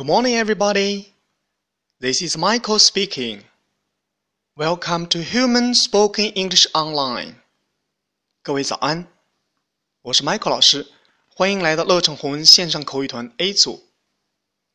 [0.00, 1.12] Good morning, everybody.
[2.00, 3.42] This is Michael speaking.
[4.56, 7.34] Welcome to Human Spoken English Online.
[8.42, 9.06] 各位早安，
[10.00, 10.90] 我是 Michael 老师，
[11.28, 13.90] 欢迎来到乐成红线上口语团 A 组。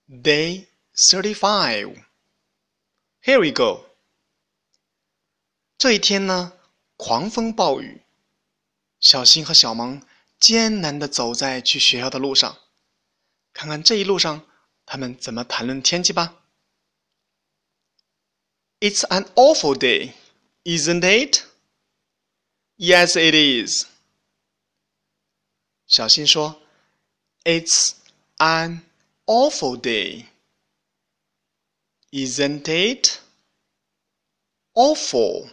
[0.08, 2.04] Day thirty-five.
[3.24, 3.86] Here we go.
[5.80, 6.54] 这一天呢，
[6.98, 8.04] 狂风暴雨，
[9.00, 10.04] 小新和小萌
[10.40, 12.60] 艰难地走在去学校的路上。
[13.54, 14.46] 看看这一路上
[14.86, 16.42] 他们怎么谈论天气吧。
[18.80, 20.14] It's an awful day,
[20.64, 21.44] isn't it?
[22.78, 23.86] Yes, it is.
[25.88, 26.62] 小新说
[27.44, 27.94] ：“It's
[28.38, 28.82] an
[29.26, 30.26] awful day,
[32.12, 33.20] isn't it?
[34.74, 35.50] Awful，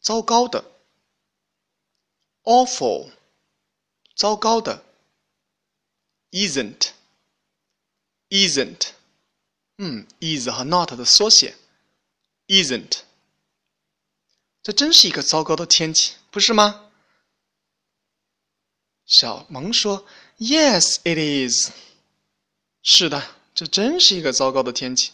[0.00, 0.64] 糟糕的。
[2.44, 3.10] Awful，
[4.14, 4.84] 糟糕的。
[6.30, 6.92] Isn't,
[8.28, 8.88] isn't，
[9.78, 11.56] 嗯，is 和 not 的缩写。
[12.48, 12.98] Isn't，
[14.62, 16.90] 这真是一个糟糕的天气，不是吗？
[19.04, 20.06] 小萌说
[20.38, 21.70] ：“Yes, it is。”
[22.82, 23.22] 是的，
[23.54, 25.10] 这真是一个糟糕的天气。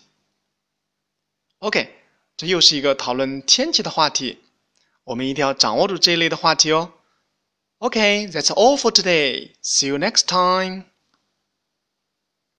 [1.59, 1.94] OK，
[2.37, 4.39] 这又是一个讨论天气的话题，
[5.05, 6.92] 我们一定要掌握住这一类的话题哦。
[7.78, 9.53] OK，that's all for today.
[9.62, 10.84] See you next time.